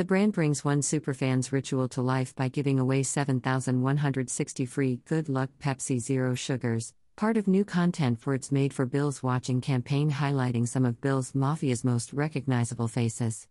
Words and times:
The 0.00 0.06
brand 0.06 0.32
brings 0.32 0.64
one 0.64 0.80
superfan's 0.80 1.52
ritual 1.52 1.86
to 1.88 2.00
life 2.00 2.34
by 2.34 2.48
giving 2.48 2.78
away 2.78 3.02
7,160 3.02 4.64
free 4.64 5.00
Good 5.04 5.28
Luck 5.28 5.50
Pepsi 5.62 5.98
Zero 6.00 6.34
Sugars, 6.34 6.94
part 7.16 7.36
of 7.36 7.46
new 7.46 7.66
content 7.66 8.18
for 8.18 8.32
its 8.32 8.50
Made 8.50 8.72
for 8.72 8.86
Bills 8.86 9.22
Watching 9.22 9.60
campaign 9.60 10.10
highlighting 10.10 10.66
some 10.66 10.86
of 10.86 11.02
Bills 11.02 11.32
Mafia's 11.32 11.84
most 11.84 12.14
recognizable 12.14 12.88
faces. 12.88 13.46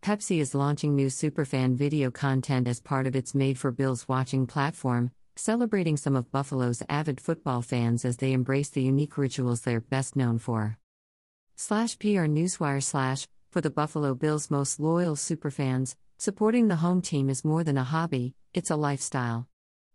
Pepsi 0.00 0.40
is 0.40 0.54
launching 0.54 0.96
new 0.96 1.08
superfan 1.08 1.76
video 1.76 2.10
content 2.10 2.66
as 2.66 2.80
part 2.80 3.06
of 3.06 3.14
its 3.14 3.34
Made 3.34 3.58
for 3.58 3.70
Bills 3.70 4.08
Watching 4.08 4.46
platform, 4.46 5.10
celebrating 5.34 5.98
some 5.98 6.16
of 6.16 6.32
Buffalo's 6.32 6.82
avid 6.88 7.20
football 7.20 7.60
fans 7.60 8.06
as 8.06 8.16
they 8.16 8.32
embrace 8.32 8.70
the 8.70 8.80
unique 8.80 9.18
rituals 9.18 9.60
they're 9.60 9.82
best 9.82 10.16
known 10.16 10.38
for. 10.38 10.78
Slash 11.54 11.98
PR 11.98 12.28
Newswire 12.28 12.82
slash, 12.82 13.28
for 13.56 13.62
the 13.62 13.70
Buffalo 13.70 14.14
Bills' 14.14 14.50
most 14.50 14.78
loyal 14.78 15.14
superfans, 15.14 15.94
supporting 16.18 16.68
the 16.68 16.76
home 16.76 17.00
team 17.00 17.30
is 17.30 17.42
more 17.42 17.64
than 17.64 17.78
a 17.78 17.84
hobby, 17.84 18.34
it's 18.52 18.70
a 18.70 18.76
lifestyle. 18.76 19.48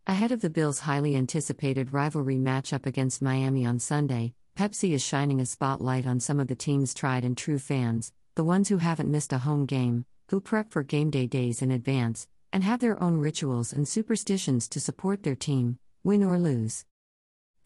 Ahead 0.08 0.32
of 0.32 0.42
the 0.42 0.50
Bills' 0.50 0.80
highly 0.80 1.16
anticipated 1.16 1.94
rivalry 1.94 2.38
matchup 2.38 2.88
against 2.88 3.22
Miami 3.22 3.64
on 3.64 3.78
Sunday, 3.78 4.34
Pepsi 4.58 4.94
is 4.94 5.04
shining 5.04 5.40
a 5.40 5.46
spotlight 5.46 6.08
on 6.08 6.20
some 6.20 6.40
of 6.40 6.48
the 6.48 6.56
team's 6.56 6.96
tried 6.96 7.24
and 7.24 7.38
true 7.38 7.60
fans, 7.60 8.12
the 8.34 8.44
ones 8.44 8.68
who 8.68 8.80
haven't 8.80 9.12
missed 9.12 9.32
a 9.32 9.38
home 9.38 9.68
game, 9.68 10.06
who 10.32 10.42
prep 10.42 10.72
for 10.72 10.82
game 10.82 11.12
day 11.12 11.28
days 11.28 11.62
in 11.62 11.70
advance, 11.70 12.28
and 12.52 12.64
have 12.64 12.80
their 12.80 13.00
own 13.00 13.18
rituals 13.18 13.72
and 13.72 13.88
superstitions 13.88 14.68
to 14.70 14.80
support 14.80 15.22
their 15.22 15.36
team, 15.36 15.78
win 16.04 16.24
or 16.24 16.40
lose. 16.40 16.84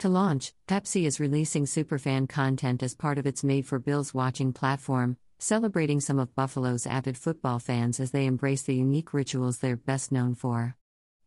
To 0.00 0.10
launch, 0.10 0.52
Pepsi 0.68 1.06
is 1.06 1.20
releasing 1.20 1.64
superfan 1.64 2.28
content 2.28 2.82
as 2.82 2.94
part 2.94 3.16
of 3.16 3.26
its 3.26 3.42
Made 3.42 3.64
for 3.64 3.78
Bills 3.78 4.12
watching 4.12 4.52
platform, 4.52 5.16
celebrating 5.38 6.00
some 6.00 6.18
of 6.18 6.34
Buffalo's 6.34 6.86
avid 6.86 7.16
football 7.16 7.58
fans 7.58 8.00
as 8.00 8.10
they 8.10 8.26
embrace 8.26 8.62
the 8.62 8.74
unique 8.74 9.12
rituals 9.12 9.58
they're 9.58 9.76
best 9.76 10.12
known 10.12 10.34
for. 10.34 10.76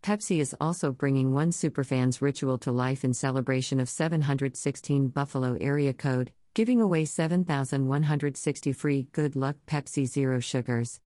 Pepsi 0.01 0.39
is 0.39 0.55
also 0.59 0.91
bringing 0.91 1.33
one 1.33 1.51
superfan's 1.51 2.21
ritual 2.21 2.57
to 2.59 2.71
life 2.71 3.03
in 3.03 3.13
celebration 3.13 3.79
of 3.79 3.89
716 3.89 5.09
Buffalo 5.09 5.57
area 5.59 5.93
code, 5.93 6.31
giving 6.53 6.81
away 6.81 7.05
7,160 7.05 8.73
free 8.73 9.07
Good 9.11 9.35
Luck 9.35 9.57
Pepsi 9.67 10.05
Zero 10.05 10.39
Sugars. 10.39 11.01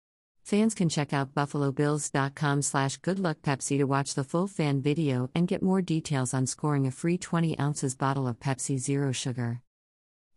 Fans 0.43 0.73
can 0.73 0.89
check 0.89 1.13
out 1.13 1.33
buffalobills.com 1.33 2.61
slash 2.61 2.99
goodluckpepsi 2.99 3.77
to 3.77 3.85
watch 3.85 4.15
the 4.15 4.23
full 4.23 4.47
fan 4.47 4.81
video 4.81 5.29
and 5.35 5.47
get 5.47 5.61
more 5.61 5.81
details 5.81 6.33
on 6.33 6.47
scoring 6.47 6.87
a 6.87 6.91
free 6.91 7.17
20 7.17 7.57
ounces 7.59 7.95
bottle 7.95 8.27
of 8.27 8.39
Pepsi 8.39 8.77
Zero 8.77 9.11
Sugar. 9.11 9.61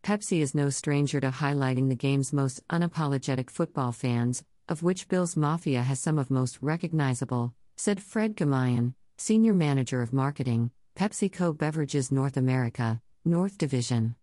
Pepsi 0.05 0.42
is 0.42 0.55
no 0.55 0.69
stranger 0.69 1.19
to 1.19 1.30
highlighting 1.30 1.88
the 1.88 1.94
game's 1.94 2.30
most 2.30 2.60
unapologetic 2.69 3.48
football 3.48 3.91
fans, 3.91 4.44
of 4.69 4.83
which 4.83 5.08
Bills 5.08 5.34
Mafia 5.34 5.80
has 5.80 5.98
some 5.98 6.19
of 6.19 6.30
most 6.30 6.58
recognizable, 6.61 7.55
said 7.78 8.02
Fred 8.02 8.36
Gamayan, 8.36 8.92
Senior 9.16 9.55
Manager 9.55 10.02
of 10.02 10.12
Marketing, 10.12 10.70
PepsiCo 10.94 11.56
Beverages 11.56 12.12
North 12.12 12.36
America, 12.36 13.00
North 13.24 13.56
Division. 13.56 14.14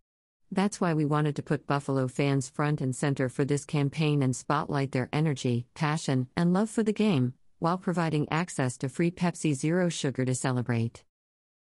That's 0.52 0.80
why 0.80 0.94
we 0.94 1.04
wanted 1.04 1.36
to 1.38 1.42
put 1.42 1.66
Buffalo 1.66 2.08
fans 2.08 2.48
front 2.48 2.80
and 2.80 2.96
center 2.96 3.28
for 3.28 3.44
this 3.44 3.66
campaign 3.66 4.22
and 4.22 4.36
spotlight 4.36 4.92
their 4.92 5.10
energy, 5.12 5.66
passion, 5.74 6.28
and 6.38 6.54
love 6.54 6.70
for 6.70 6.84
the 6.84 6.94
game, 6.94 7.34
while 7.58 7.80
providing 7.80 8.28
access 8.30 8.78
to 8.78 8.88
free 8.88 9.10
Pepsi 9.10 9.56
Zero 9.56 9.90
Sugar 9.90 10.26
to 10.26 10.36
celebrate. 10.36 11.04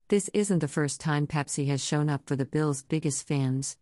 This 0.09 0.31
isn't 0.33 0.61
the 0.61 0.67
first 0.67 0.99
time 0.99 1.27
Pepsi 1.27 1.67
has 1.67 1.85
shown 1.85 2.09
up 2.09 2.23
for 2.25 2.37
the 2.37 2.47
Bills' 2.47 2.83
biggest 2.83 3.29
fans. 3.29 3.77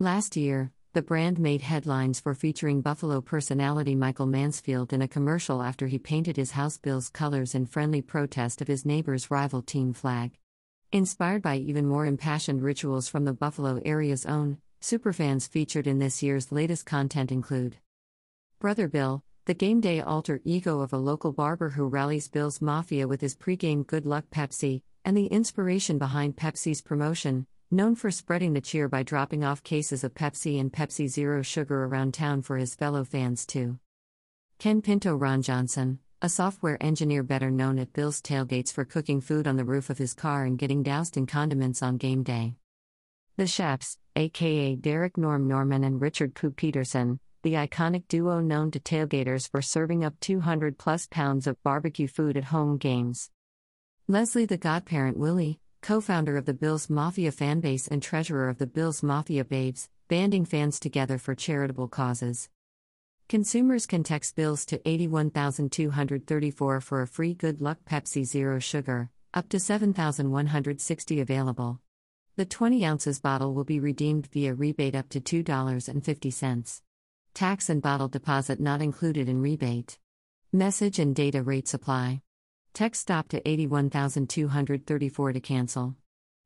Last 0.00 0.36
year, 0.36 0.72
the 0.92 1.02
brand 1.02 1.38
made 1.38 1.62
headlines 1.62 2.18
for 2.18 2.34
featuring 2.34 2.80
Buffalo 2.80 3.20
personality 3.20 3.94
Michael 3.94 4.26
Mansfield 4.26 4.92
in 4.92 5.00
a 5.00 5.06
commercial 5.06 5.62
after 5.62 5.86
he 5.86 6.00
painted 6.00 6.36
his 6.36 6.50
house 6.50 6.76
Bills 6.76 7.08
colors 7.08 7.54
in 7.54 7.64
friendly 7.66 8.02
protest 8.02 8.60
of 8.60 8.66
his 8.66 8.84
neighbor's 8.84 9.30
rival 9.30 9.62
team 9.62 9.92
flag. 9.92 10.32
Inspired 10.90 11.42
by 11.42 11.58
even 11.58 11.86
more 11.86 12.06
impassioned 12.06 12.60
rituals 12.60 13.06
from 13.06 13.24
the 13.24 13.32
Buffalo 13.32 13.80
area's 13.84 14.26
own, 14.26 14.58
superfans 14.82 15.48
featured 15.48 15.86
in 15.86 16.00
this 16.00 16.24
year's 16.24 16.50
latest 16.50 16.84
content 16.84 17.30
include 17.30 17.76
Brother 18.58 18.88
Bill, 18.88 19.22
the 19.44 19.54
game 19.54 19.80
day 19.80 20.00
alter 20.00 20.40
ego 20.44 20.80
of 20.80 20.92
a 20.92 20.98
local 20.98 21.32
barber 21.32 21.70
who 21.70 21.86
rallies 21.86 22.28
Bill's 22.28 22.60
Mafia 22.60 23.06
with 23.06 23.20
his 23.20 23.36
pregame 23.36 23.86
Good 23.86 24.06
Luck 24.06 24.24
Pepsi, 24.32 24.82
and 25.04 25.16
the 25.16 25.26
inspiration 25.26 25.98
behind 25.98 26.36
Pepsi's 26.36 26.82
promotion, 26.82 27.46
known 27.74 27.96
for 27.96 28.10
spreading 28.10 28.52
the 28.52 28.60
cheer 28.60 28.88
by 28.88 29.02
dropping 29.02 29.42
off 29.42 29.62
cases 29.64 30.04
of 30.04 30.14
Pepsi 30.14 30.60
and 30.60 30.72
Pepsi 30.72 31.08
Zero 31.08 31.42
sugar 31.42 31.84
around 31.84 32.14
town 32.14 32.40
for 32.40 32.56
his 32.56 32.74
fellow 32.74 33.04
fans 33.04 33.44
too. 33.44 33.78
Ken 34.58 34.80
Pinto 34.80 35.16
Ron 35.16 35.42
Johnson, 35.42 35.98
a 36.22 36.28
software 36.28 36.80
engineer 36.80 37.24
better 37.24 37.50
known 37.50 37.78
at 37.78 37.92
Bill's 37.92 38.22
tailgates 38.22 38.72
for 38.72 38.84
cooking 38.84 39.20
food 39.20 39.48
on 39.48 39.56
the 39.56 39.64
roof 39.64 39.90
of 39.90 39.98
his 39.98 40.14
car 40.14 40.44
and 40.44 40.56
getting 40.56 40.82
doused 40.82 41.16
in 41.16 41.26
condiments 41.26 41.82
on 41.82 41.96
game 41.96 42.22
day. 42.22 42.54
The 43.36 43.48
Chefs, 43.48 43.98
aka 44.14 44.76
Derek 44.76 45.18
Norm 45.18 45.48
Norman 45.48 45.82
and 45.82 46.00
Richard 46.00 46.34
Coop 46.34 46.56
Peterson, 46.56 47.18
the 47.42 47.54
iconic 47.54 48.04
duo 48.08 48.40
known 48.40 48.70
to 48.70 48.78
tailgaters 48.78 49.50
for 49.50 49.60
serving 49.60 50.04
up 50.04 50.14
200 50.20 50.78
plus 50.78 51.08
pounds 51.10 51.48
of 51.48 51.62
barbecue 51.64 52.06
food 52.06 52.36
at 52.36 52.44
home 52.44 52.78
games. 52.78 53.30
Leslie 54.06 54.46
the 54.46 54.56
godparent 54.56 55.18
Willie, 55.18 55.60
co 55.84 56.00
founder 56.00 56.38
of 56.38 56.46
the 56.46 56.54
Bills 56.54 56.88
Mafia 56.88 57.30
fanbase 57.30 57.90
and 57.90 58.02
treasurer 58.02 58.48
of 58.48 58.56
the 58.56 58.66
Bills 58.66 59.02
Mafia 59.02 59.44
Babes, 59.44 59.90
banding 60.08 60.46
fans 60.46 60.80
together 60.80 61.18
for 61.18 61.34
charitable 61.34 61.88
causes. 61.88 62.48
Consumers 63.28 63.84
can 63.84 64.02
text 64.02 64.34
bills 64.34 64.64
to 64.64 64.80
81234 64.88 66.80
for 66.80 67.02
a 67.02 67.06
free 67.06 67.34
Good 67.34 67.60
Luck 67.60 67.80
Pepsi 67.84 68.24
Zero 68.24 68.58
Sugar, 68.58 69.10
up 69.34 69.50
to 69.50 69.60
7160 69.60 71.20
available. 71.20 71.80
The 72.36 72.46
20 72.46 72.82
ounces 72.86 73.20
bottle 73.20 73.52
will 73.52 73.64
be 73.64 73.78
redeemed 73.78 74.28
via 74.28 74.54
rebate 74.54 74.94
up 74.94 75.10
to 75.10 75.20
$2.50. 75.20 76.80
Tax 77.34 77.68
and 77.68 77.82
bottle 77.82 78.08
deposit 78.08 78.58
not 78.58 78.80
included 78.80 79.28
in 79.28 79.42
rebate. 79.42 79.98
Message 80.50 80.98
and 80.98 81.14
data 81.14 81.42
rate 81.42 81.68
supply. 81.68 82.22
Text 82.74 83.00
stop 83.02 83.28
to 83.28 83.40
81234 83.48 85.32
to 85.32 85.40
cancel. 85.40 85.94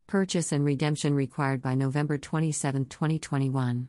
Purchase 0.07 0.53
and 0.53 0.63
redemption 0.63 1.15
required 1.15 1.63
by 1.63 1.75
November 1.75 2.19
27, 2.19 2.85
2021. 2.85 3.89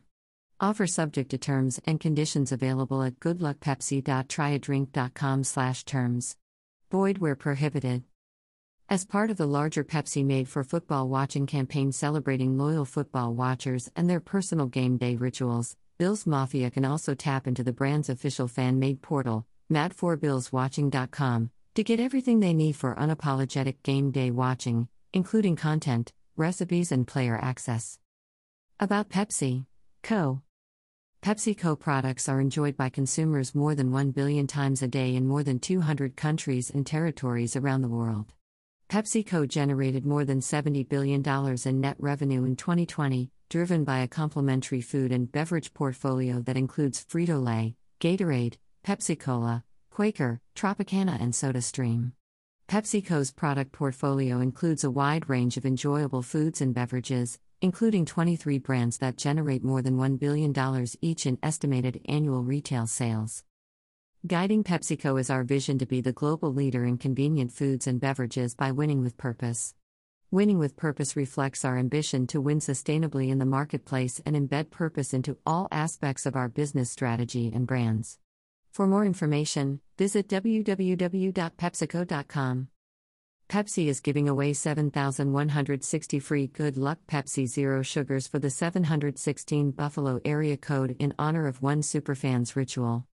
Offer 0.58 0.86
subject 0.86 1.30
to 1.32 1.38
terms 1.38 1.78
and 1.84 2.00
conditions 2.00 2.50
available 2.50 3.02
at 3.02 3.20
goodluckpepsi.tryadrink.com 3.20 5.44
slash 5.44 5.84
terms. 5.84 6.38
Void 6.90 7.18
where 7.18 7.36
prohibited. 7.36 8.04
As 8.88 9.04
part 9.04 9.30
of 9.30 9.36
the 9.36 9.46
larger 9.46 9.84
Pepsi 9.84 10.24
Made 10.24 10.48
for 10.48 10.64
Football 10.64 11.10
Watching 11.10 11.46
campaign 11.46 11.92
celebrating 11.92 12.56
loyal 12.56 12.86
football 12.86 13.34
watchers 13.34 13.90
and 13.94 14.08
their 14.08 14.18
personal 14.18 14.64
game 14.64 14.96
day 14.96 15.16
rituals, 15.16 15.76
Bills 15.98 16.26
Mafia 16.26 16.70
can 16.70 16.86
also 16.86 17.14
tap 17.14 17.46
into 17.46 17.62
the 17.62 17.74
brand's 17.74 18.08
official 18.08 18.48
fan 18.48 18.78
made 18.78 19.02
portal, 19.02 19.44
mad4billswatching.com, 19.70 21.50
to 21.74 21.84
get 21.84 22.00
everything 22.00 22.40
they 22.40 22.52
need 22.52 22.74
for 22.74 22.96
unapologetic 22.96 23.76
game 23.82 24.10
day 24.10 24.30
watching, 24.30 24.88
including 25.12 25.54
content, 25.54 26.12
recipes, 26.36 26.90
and 26.90 27.06
player 27.06 27.38
access. 27.40 27.98
About 28.80 29.08
Pepsi 29.08 29.66
Co. 30.02 30.42
PepsiCo 31.22 31.78
products 31.78 32.28
are 32.28 32.40
enjoyed 32.40 32.76
by 32.76 32.88
consumers 32.88 33.54
more 33.54 33.74
than 33.74 33.92
1 33.92 34.10
billion 34.12 34.46
times 34.46 34.82
a 34.82 34.88
day 34.88 35.14
in 35.14 35.28
more 35.28 35.42
than 35.42 35.58
200 35.58 36.16
countries 36.16 36.70
and 36.70 36.86
territories 36.86 37.54
around 37.54 37.82
the 37.82 37.88
world. 37.88 38.32
PepsiCo 38.88 39.46
generated 39.46 40.06
more 40.06 40.24
than 40.24 40.40
$70 40.40 40.88
billion 40.88 41.22
in 41.66 41.80
net 41.80 41.96
revenue 41.98 42.44
in 42.44 42.56
2020, 42.56 43.30
driven 43.50 43.84
by 43.84 43.98
a 43.98 44.08
complementary 44.08 44.80
food 44.80 45.12
and 45.12 45.30
beverage 45.30 45.74
portfolio 45.74 46.40
that 46.40 46.56
includes 46.56 47.04
Frito 47.04 47.40
Lay, 47.40 47.76
Gatorade, 48.00 48.56
Pepsi 48.82 49.18
Cola, 49.20 49.62
Quaker, 50.00 50.40
Tropicana, 50.56 51.20
and 51.20 51.34
SodaStream. 51.34 52.12
PepsiCo's 52.68 53.30
product 53.30 53.70
portfolio 53.70 54.40
includes 54.40 54.82
a 54.82 54.90
wide 54.90 55.28
range 55.28 55.58
of 55.58 55.66
enjoyable 55.66 56.22
foods 56.22 56.62
and 56.62 56.72
beverages, 56.72 57.38
including 57.60 58.06
23 58.06 58.56
brands 58.60 58.96
that 58.96 59.18
generate 59.18 59.62
more 59.62 59.82
than 59.82 59.98
$1 59.98 60.18
billion 60.18 60.54
each 61.02 61.26
in 61.26 61.36
estimated 61.42 62.00
annual 62.06 62.42
retail 62.42 62.86
sales. 62.86 63.44
Guiding 64.26 64.64
PepsiCo 64.64 65.20
is 65.20 65.28
our 65.28 65.44
vision 65.44 65.76
to 65.76 65.84
be 65.84 66.00
the 66.00 66.14
global 66.14 66.50
leader 66.50 66.86
in 66.86 66.96
convenient 66.96 67.52
foods 67.52 67.86
and 67.86 68.00
beverages 68.00 68.54
by 68.54 68.72
winning 68.72 69.02
with 69.02 69.18
purpose. 69.18 69.74
Winning 70.30 70.58
with 70.58 70.78
purpose 70.78 71.14
reflects 71.14 71.62
our 71.62 71.76
ambition 71.76 72.26
to 72.28 72.40
win 72.40 72.60
sustainably 72.60 73.28
in 73.28 73.38
the 73.38 73.44
marketplace 73.44 74.18
and 74.24 74.34
embed 74.34 74.70
purpose 74.70 75.12
into 75.12 75.36
all 75.44 75.68
aspects 75.70 76.24
of 76.24 76.36
our 76.36 76.48
business 76.48 76.90
strategy 76.90 77.52
and 77.54 77.66
brands. 77.66 78.18
For 78.72 78.86
more 78.86 79.04
information, 79.04 79.80
visit 80.00 80.28
www.pepsico.com. 80.28 82.68
Pepsi 83.50 83.86
is 83.86 84.00
giving 84.00 84.30
away 84.30 84.54
7,160 84.54 86.18
free 86.20 86.46
Good 86.46 86.78
Luck 86.78 87.00
Pepsi 87.06 87.46
Zero 87.46 87.82
Sugars 87.82 88.26
for 88.26 88.38
the 88.38 88.48
716 88.48 89.72
Buffalo 89.72 90.18
area 90.24 90.56
code 90.56 90.96
in 90.98 91.12
honor 91.18 91.46
of 91.46 91.60
one 91.60 91.82
superfan's 91.82 92.56
ritual. 92.56 93.04